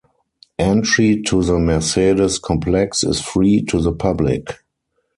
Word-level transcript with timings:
Entry 0.57 1.21
to 1.21 1.43
the 1.43 1.59
Mercedes 1.59 2.39
complex 2.39 3.03
is 3.03 3.21
free 3.21 3.61
to 3.65 3.79
the 3.79 3.91
public. 3.93 4.47